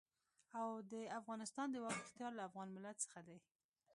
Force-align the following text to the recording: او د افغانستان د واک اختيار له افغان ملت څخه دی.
او 0.59 0.69
د 0.91 0.93
افغانستان 1.19 1.67
د 1.71 1.75
واک 1.83 1.97
اختيار 2.05 2.31
له 2.35 2.43
افغان 2.49 2.67
ملت 2.75 2.95
څخه 3.05 3.19
دی. 3.27 3.37